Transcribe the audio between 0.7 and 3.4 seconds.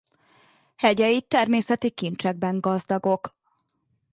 Hegyei természeti kincsekben gazdagok.